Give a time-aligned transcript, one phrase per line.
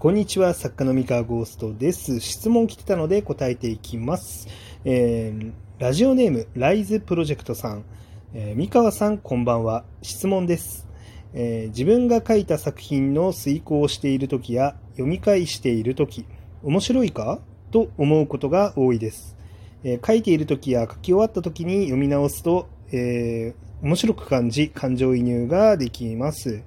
[0.00, 2.20] こんにちは、作家の三河ゴーストです。
[2.20, 4.48] 質問来てたので答えていきます。
[4.86, 7.84] えー、ラジオネーム、ライズプロジェクトさん。
[8.32, 9.84] えー、三河さん、こんばんは。
[10.00, 10.88] 質問です。
[11.34, 16.24] えー、自分が書いた作品の遂行をしている時や読み返している時、
[16.62, 17.38] 面白いか？
[17.70, 19.36] と思うことが多いです。
[19.84, 26.62] えー、書いている時や書き終わった時に読み直すと、えー、面白く感じ、感情移入ができます。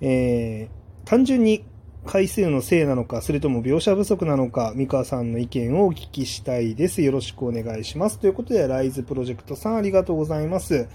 [0.00, 1.64] えー、単純に
[2.04, 7.00] 回数のせいなのか、それとも描写不足なのか、三河さんの意見をお聞きしたいです。
[7.00, 8.18] よろしくお願いします。
[8.18, 10.88] ということで、ライズプロジェクトさんありがとうございます。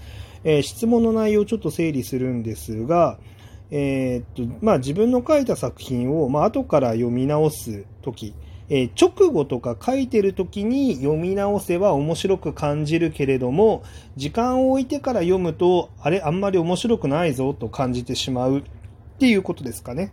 [0.44, 3.18] えー、質問の内容をちょっと整理するんですが、
[3.70, 8.34] えー、っと、まあ自分の書いた作品を、まあ後から読み直すとき、
[8.68, 13.82] えー、直後とか書いてる時に読み直せば面白く感じるけれども、
[14.16, 18.62] 時間を置いてから読むと、あれ、あんまり面白くないぞと感じてしまうっ
[19.18, 20.12] ていうことですかね。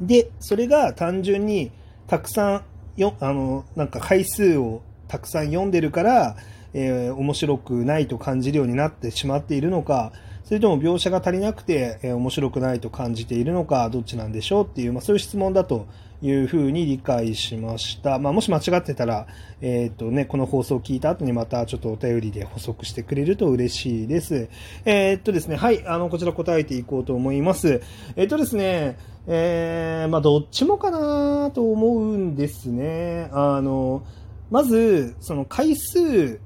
[0.00, 1.70] で、それが単純に
[2.06, 2.56] たくさ
[2.96, 6.36] んよ、あの、なんか回数をたくさん読んでるから、
[6.74, 10.12] えー、面白くないと感じるようになってしまっているのか、
[10.44, 15.86] それとも描写が足りなくて、えー、面白くないと感じているのか、どっちなんでしょうっていう、まあ、そういう質問だと
[16.20, 18.18] いうふうに理解しました。
[18.18, 19.26] まあ、もし間違ってたら、
[19.60, 24.48] えっ、とね、この放送を聞いた後にまたちょっとお便りで補足してくれると嬉しいです。
[24.84, 27.80] えー、っとですね、はい、あの、こちら答えていこうと思います。
[28.16, 33.28] えー、っとですね、えー、まあ、どっちもかなと思うんですね。
[33.32, 34.04] あの、
[34.50, 36.40] まず、その回数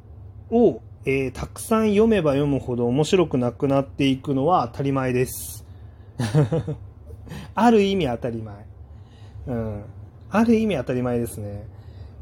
[0.50, 5.64] を、えー、たくさん読めば読むほど面白くなくなっていくのは当たり前です。
[7.54, 8.54] ある意味当たり前。
[9.46, 9.82] うん。
[10.30, 11.66] ある意味当たり前ですね。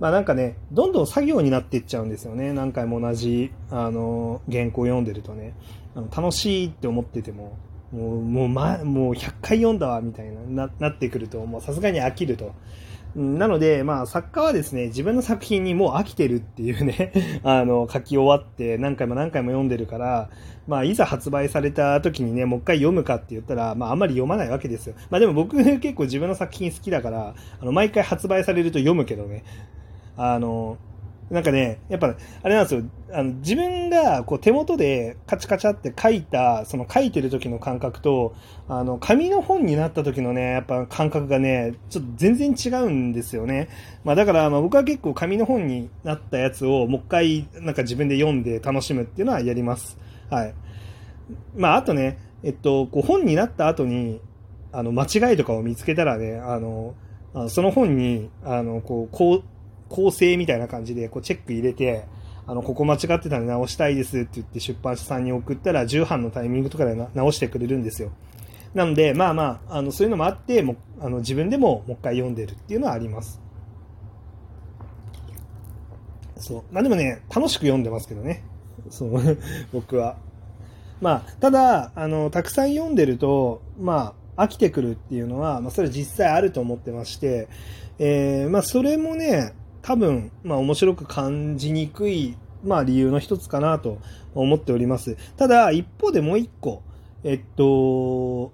[0.00, 2.52] まあなんかね、どんどん作業になっていっちゃうんですよね。
[2.52, 5.54] 何回も同じ、あの、原稿読んでるとね。
[5.94, 7.56] あの楽しいって思ってても、
[7.92, 12.52] もう、もう、ま、もう100回読んだわ、みたいな、な、なってくると、もうさすがに飽きると。
[13.16, 17.12] なので、まあ、作家はですね、自分の作品にもう飽きてるっていうね、
[17.44, 20.30] あの、書き終わって何回も何回も読んでるから、
[20.66, 24.94] まあ、いざ発売された時にね、もう一回読むかって言ったら、まあ、あんまり読まないわけですよ。
[25.10, 29.44] まあ、でも僕 結構自分の作品好きだから、あの、毎回発売されると読むけどね、
[30.16, 30.78] あの、
[31.30, 32.82] なんかね、やっぱ、あれなんですよ。
[33.12, 38.34] あの、自分が、こう、手元でカチカチャって書いた、その書いてる時の感覚と、
[38.68, 43.68] あの、紙の本になった時のね、やっぱ感覚がね、ちょっと全然違うんですよね。
[44.04, 49.98] まあだから、まあ僕は結構紙の本になったやつを、もう一回、なんか自分で読んで楽しむっていうのはやります。
[50.28, 50.54] はい。
[51.56, 54.20] まああとね、えっと、こう本になった後に、
[54.72, 56.94] あの、間違いとかを見つけたらね、あの、
[57.48, 59.42] その本に、あの、こう、こう、
[59.94, 62.04] 構成みたいな感じでこうチェック入れて、
[62.48, 68.10] あの、ここ間違ってたら直したいですって言って出版社さんに送ったら、重版のタイミングとかで直してくれるんですよ。
[68.74, 73.40] なので、まあまあ、あの、そういうのもあって、もあの自分でももう一回読んでるっていうのはあります。
[76.38, 76.62] そう。
[76.72, 78.42] まあでもね、楽しく読んでますけどね。
[78.90, 79.38] そう、
[79.72, 80.16] 僕は。
[81.00, 87.46] まあ、ただ、あの、たくさん読んでると、まあ、飽きてくるっていうのは、まあ、それ実際あると思ってまして、
[88.00, 93.98] えー、まあ、それもね、多分、まあ面白く感じにくい、まあ理由の一つかなと
[94.34, 95.16] 思っております。
[95.36, 96.82] ただ、一方でもう一個、
[97.22, 98.52] えっと、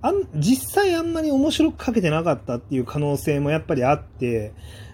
[0.00, 4.52] あん、実際あんまり面白く書けてなかったっていう可能性もやっぱりあって、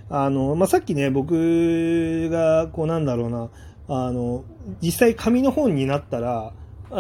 [0.09, 3.51] あの、まあ、さっきね、僕が、こうなんだろうな、
[3.89, 4.45] あの、
[4.81, 6.53] 実際紙の本になったら、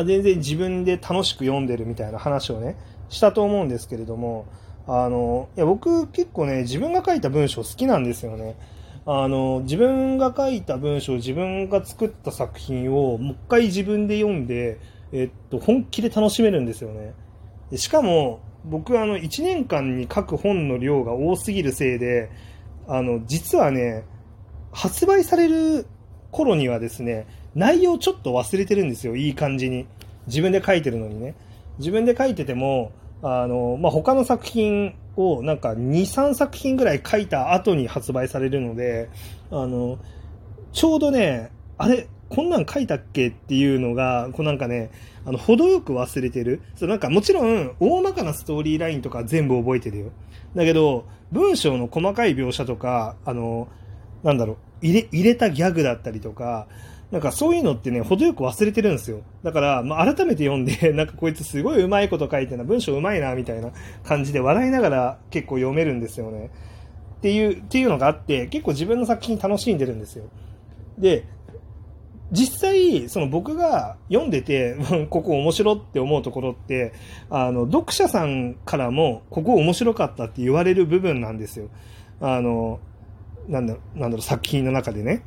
[0.05, 2.77] 全然自分で楽しく読んでるみたいな話をね、
[3.09, 4.47] したと思うんですけれども、
[4.87, 8.57] あの、いや、僕結構ね、自分が書いた文章好きなんですよね。
[9.07, 14.79] あの、自分が書いた文章、自分が作った作品をもう一回自分で読んで、
[15.13, 17.15] えっと、本気で楽しめるんですよね。
[17.77, 22.31] しかも、僕あの、1年間に書く本の量が多すぎるせいで、
[22.87, 24.05] あの、実はね、
[24.73, 25.87] 発売される
[26.31, 29.87] 頃にはですね、内容ちょっと忘れてるんですよ、いい感じに。
[30.27, 31.35] 自分で書いてるのにね。
[31.79, 32.93] 自分で書いてても、
[33.23, 39.11] あの、まあ、他の作品をなんか2、3作品ぐらい書いた後に発売されるので、
[39.51, 39.99] あの、
[40.73, 44.91] ちょうどね、あれ、こんなん書いたっけっていうのが、こうなんかね、
[45.27, 46.63] あの、程よく忘れてる。
[46.77, 50.13] そう、なんかもちろん、大まかなストーリーラインとか全部覚えてるよ。
[50.55, 53.69] だけど、文章の細かい描写とか、あの、
[54.23, 56.69] なんだろう、入れ、入れたギャグだったりとか、
[57.11, 59.23] なんかそういうのってね、程よく忘れてるんですよ。
[59.43, 63.71] だから、まあ、改めて読んで、 なんかこいつすごい上手いこと書いてな、文章上手いな、みたいな
[64.05, 66.51] 感じで笑いながら結構読めるんですよね。
[67.19, 70.25] っていう、っていうのがあって、結構自分の作品楽しんでるんですよ。
[70.99, 71.25] で、
[72.31, 74.77] 実際、その僕が読んでて、
[75.11, 76.93] ここ面白って思うところって、
[77.29, 81.69] あの、読者さんからも、ここ面白かったって言われる部分なんですよ。
[82.21, 82.79] あの、
[83.49, 85.25] なんだなんだろう、作品の中でね。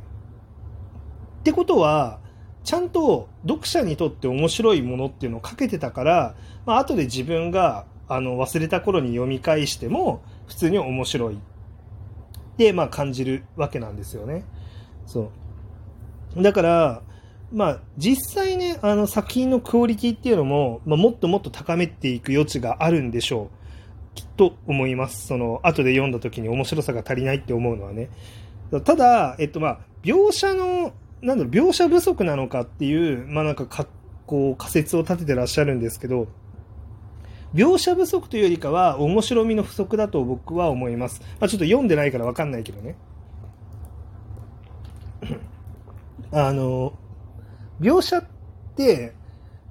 [1.43, 2.21] ってことは、
[2.63, 6.35] ちゃんと読者にとって面白いものっていうのをかけてたから、
[6.65, 11.37] まあ、後で自分があの忘れた頃に読み返しても普通に面白い
[12.55, 14.45] で、まあ、感じるわけなんですよね。
[15.05, 15.29] そ
[16.37, 17.01] うだから
[17.51, 23.51] まあ、実際ね、あの作品のクオリティっていうのも、まあ、もっともっと高めていく余地があるんでしょ
[24.13, 24.15] う。
[24.15, 25.27] きっと思います。
[25.27, 28.09] その、後で読んだ時に面白さが足りないって思うのはね。
[28.83, 30.93] ただ、えっとまあ、描写の
[31.23, 33.87] なんだろ、描写不足なのかっていう、まあなんかか、
[34.25, 36.27] こう仮説を立ててらっしゃるんですけど、
[37.53, 41.21] 描写不足というよりかは面白みの不足だと僕は思います。
[41.39, 42.95] まあ、ちょっと読んでないからわかんないけどね。
[46.31, 46.93] あの、
[47.79, 48.25] 描写っ
[48.75, 49.13] て、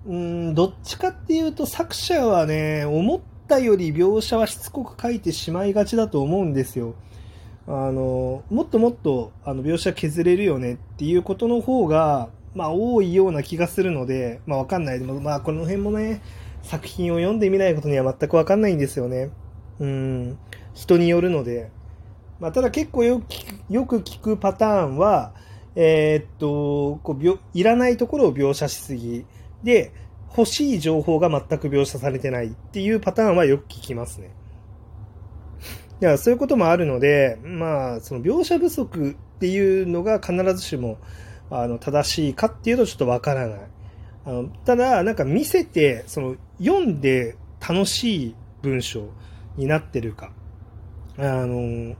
[0.06, 6.94] うん、どっちかっていうと作者はね、思ったより描写はしつこく書いてしまいがちだと思うんですよ。
[7.66, 14.98] あのもっともっとあの描写削れるよねっていうことの方が、まあ、多いような気がするので、まあ、わかんない。
[14.98, 16.22] でも、まあ、この辺もね、
[16.62, 19.30] 作品を読んでみないことには全くわかんないんですよね。
[19.80, 20.38] うん。
[20.74, 21.70] 人によるので。
[22.40, 23.24] まあ、ただ結構よく
[23.70, 25.32] よく聞くパターンは、
[25.76, 29.24] えー、っと、こういらないところを描写しすぎ。
[29.62, 29.92] で、
[30.36, 34.30] 欲しい情報が全く描写されてないっていうパターンはよく聞きますね。
[36.02, 40.98] いや、そういうこともあるので、まあ、その描写不足っていうのが必ずしも、
[41.48, 43.60] あの、正しいかっていうとちょっとわからない。
[44.24, 49.10] あの、ただ、なんか見せて、その、読んで楽しい文章
[49.56, 50.32] になってるか。
[51.18, 51.94] あの、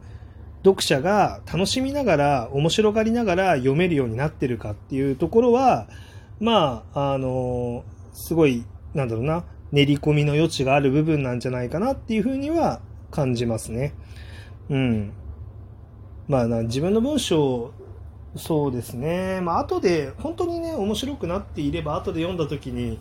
[0.64, 5.86] 読者が楽しみながら、面白がりながら読めるようになってるかっていうところは、
[6.40, 7.84] まあ、あの、
[8.14, 8.64] すごい、
[8.94, 12.80] なんだろうな、練り込みの余地がある部分なんじゃないかなっていうふうには
[13.12, 13.94] 感じますね。
[14.68, 15.12] うん。
[16.26, 17.72] まあな、自分の文章、
[18.34, 19.40] そうですね。
[19.42, 22.98] まあ後で、本当にね、面白くなっていれば、後で読んだ時に、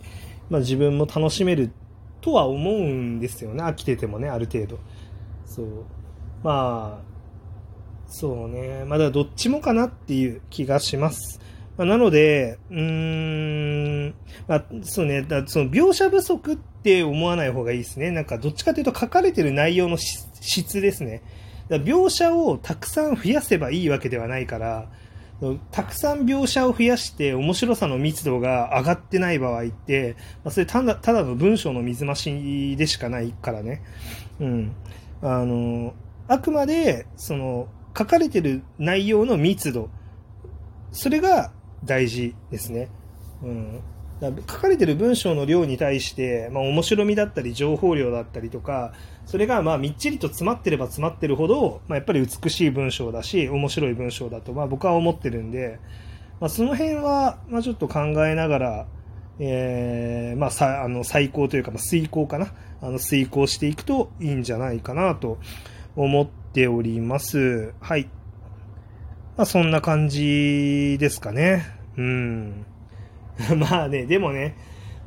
[0.50, 1.72] まあ自分も楽しめる
[2.20, 3.64] とは思うんですよね。
[3.64, 4.78] 飽きててもね、ある程度。
[5.46, 5.66] そう。
[6.42, 7.12] まあ、
[8.06, 8.84] そうね。
[8.86, 11.40] まだどっちもかなっていう気がします。
[11.76, 14.14] まあ、なので、うーん、
[14.46, 18.10] まあ、そうね、だその描写不足って思わない方がいいですね。
[18.10, 21.22] なんかどっちかというと書かれてる内容の質ですね。
[21.68, 24.88] だ描写をたくさん増やせばいいわけではないから、
[25.72, 33.82] たくさん描写を増やして面白さの密度が上がってない場合って、まあ、それただただの文章の水増しでしかないからね。
[34.40, 34.72] うん。
[35.20, 35.94] あの、
[36.28, 39.90] あくまで、その、書かれてる内容の密度、
[40.92, 41.52] それが
[41.84, 42.88] 大事ですね。
[43.42, 43.80] うん。
[44.48, 48.92] 書かれてる文章の量に対して、まあ、面白みだったり情報量だったりとか
[49.26, 55.80] それがまあみっちりと詰まってれば詰まってるほど、まあ、やっぱり美しい文章だし面白い文章だとまあ僕は思ってるんで、
[56.38, 58.86] まあ、その辺はまあちょっと考えながら、
[59.40, 65.38] えーまあ、さあの最高というか、まあ、遂行かなあの遂行していくといいんじゃないかなと
[65.96, 67.74] 思っております。
[67.80, 68.08] はい。
[69.36, 71.64] まあ、そんな感じですかね。
[71.96, 72.66] うん。
[73.56, 74.56] まあね、でもね、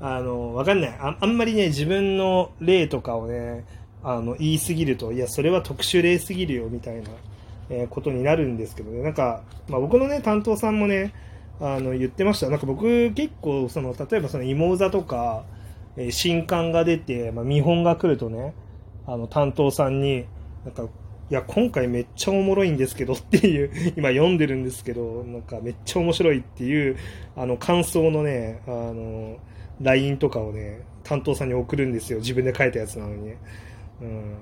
[0.01, 1.16] あの、わかんないあ。
[1.19, 3.66] あんまりね、自分の例とかをね、
[4.04, 7.10] あの、言いすぎると、いや、それは特殊例すぎるよ、みたいな、
[7.70, 9.03] えー、ことになるんですけどね。
[9.03, 11.13] なんか、まあ僕のね、担当さんもね、
[11.60, 12.50] あの、言ってました。
[12.50, 15.44] なんか僕結構、その、例えばその芋座とか、
[15.98, 18.53] えー、新刊が出て、まあ見本が来るとね、
[19.05, 20.25] あの、担当さんに、
[20.65, 20.88] なんか、
[21.32, 26.98] いや、今回めっちゃおもろいんですけどっていう、 今読んでるんですけど、なんかめっちゃ面白いっていう、
[27.36, 29.38] あの、感想のね、あの、
[29.82, 32.20] LINE とかをね、担当さんに送るんですよ。
[32.20, 33.34] 自分で書いたやつなのに。
[34.01, 34.36] うん。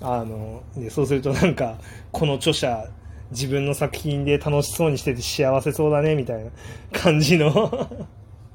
[0.00, 1.78] あの、でそうするとなんか、
[2.12, 2.88] この著者、
[3.32, 6.50] 自分の作品で楽しそうにしてて幸せそうだね、みたいな
[6.92, 7.88] 感じの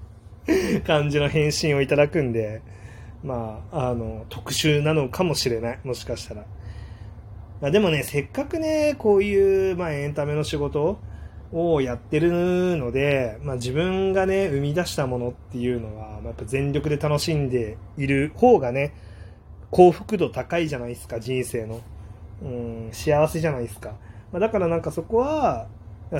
[0.88, 2.62] 感じの返信をいただくんで、
[3.24, 5.80] まあ、あの、特殊なのかもしれない。
[5.84, 6.46] もしかしたら。
[7.62, 11.00] まあ、でもね、せっかくね、こういう、まあ、エンタメの仕事
[11.54, 18.94] をやってるので、まあ、自分がね、生み出したものっていうのは、まあ、やっぱ全力で楽しんでいる方がね、
[19.70, 21.82] 幸福度高いじゃないですか、人生の。
[22.42, 23.94] うん、幸せじゃないですか。
[24.32, 25.68] まあ、だからなんかそこは、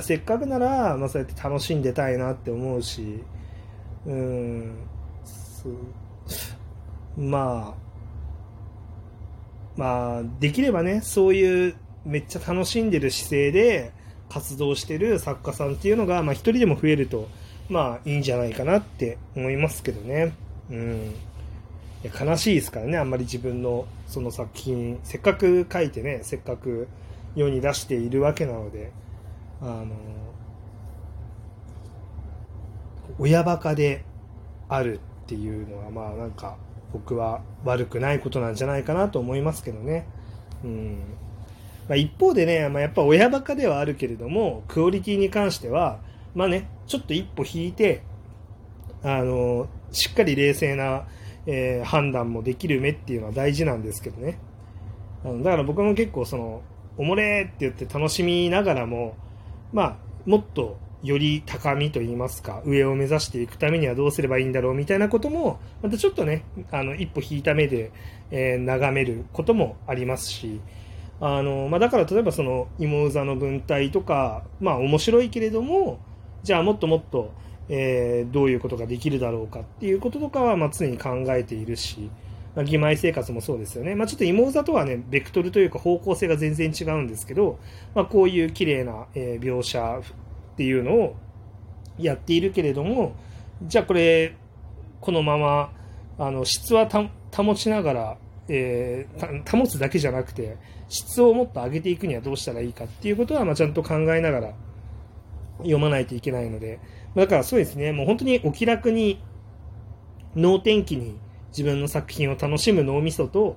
[0.00, 3.24] せっかくなら、まあ、そうやって楽しんでたいなって思うし、
[4.06, 4.76] うん、
[7.16, 7.91] まあ、
[9.76, 11.74] まあ、できればね、そういう
[12.04, 13.92] めっちゃ楽しんでる姿勢で
[14.28, 17.28] 活動してる作家さんっていうのが、まあ、一人でも増えると、
[17.68, 20.34] まあ、いいんじゃないかなって思いますけどね。
[20.70, 21.14] うん。
[22.08, 26.88] 悲しいですからね、あんまり自分のその作品、せっかく書いてね、せっかく
[27.36, 28.90] 世に出しているわけなので、
[29.60, 29.86] あの、
[33.18, 34.04] 親バカで
[34.68, 36.56] あるっていうのは、まあなんか、
[36.92, 40.06] 僕は悪くないことなんじゃないかなと思いますけどね。
[40.64, 40.98] うん。
[41.88, 45.98] まあ、一方でね、まあ、やっぱ親バカではあるけれども、クオリティに関しては、
[46.34, 48.02] まあね、ちょっと一歩引いて、
[49.02, 51.06] あの、しっかり冷静な、
[51.46, 54.38] えー、判断もできる目っていうのは大事なんですけどね。
[55.24, 56.62] あのだから僕も結構その、
[56.96, 59.16] おもれって言って楽しみながらも、
[59.72, 59.96] まあ、
[60.26, 67.90] もっとより高みといいますか、上を目指していくためにはどうすればいいんだろうみたいなことも、またちょっとね、あの、一歩引いた目で、
[68.30, 70.60] えー、眺めることもありますし、
[71.20, 75.98] あの、まあ、だから例えばその、芋座の文体とか、まあ面白いけれども、
[76.42, 77.32] じゃあもっともっと、
[77.68, 82.10] えー、どういうことができるだろうかっていうこととかは、まあ、常に考えているし、
[82.54, 83.94] まあ、義妹生活もそうですよね。
[83.94, 87.58] まあ、ちょっと芋座とはね、ベクトルというか方向性が全然違うんですけど、
[87.94, 90.00] まあ、こういう綺麗な、えー、描写
[90.62, 91.16] っていうのを
[91.98, 93.16] やっているけれども、
[93.62, 94.36] じゃあこれ、
[95.00, 95.72] このまま、
[96.18, 96.88] あの、質は
[97.32, 98.16] 保ちながら、
[98.48, 100.56] えー、保つだけじゃなくて、
[100.88, 104.54] 質をもっと上げていくにはどうしたらいいかっていうことは、まあ、ちゃんと考えながら
[105.58, 106.78] 読まないといけないので、
[107.16, 109.20] だからそうですね、もう本当にお気楽に、
[110.36, 113.56] 脳天気に自分の作品を楽しむ脳みそと、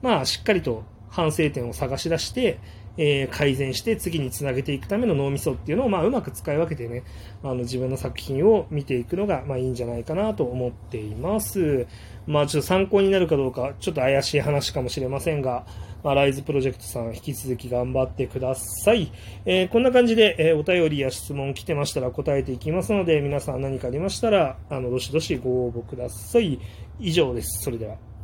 [0.00, 2.60] まあ、しっかりと反省点を探し出して、
[2.98, 7.02] えー、改善して次につなげていくための脳みそっていうのを、まあ、うまく使い分けてね、
[7.42, 11.86] あの、自分の作品を見ていくのが、まあ、いいんじゃないかなと思っています。
[12.26, 15.66] まあ、ちょっと参考になるかどうか、ちょっと怪しい話かもしれませんが、
[16.02, 19.10] まあ、ライズプロジェクトさん、引き続き頑張ってください。
[19.44, 26.58] えー、こんな感じで、えー、お便りや質問来てましたら答えていきますので、皆さん何かありましたら、あの、どしどしご応募ください。
[26.98, 27.62] 以上です。
[27.62, 28.15] それでは。